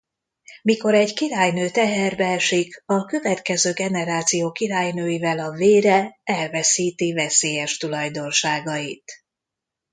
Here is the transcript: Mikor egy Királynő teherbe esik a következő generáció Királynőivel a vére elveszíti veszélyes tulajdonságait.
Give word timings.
Mikor 0.61 0.93
egy 0.93 1.13
Királynő 1.13 1.69
teherbe 1.69 2.25
esik 2.25 2.83
a 2.85 3.05
következő 3.05 3.73
generáció 3.73 4.51
Királynőivel 4.51 5.39
a 5.39 5.51
vére 5.51 6.19
elveszíti 6.23 7.13
veszélyes 7.13 7.77
tulajdonságait. 7.77 9.11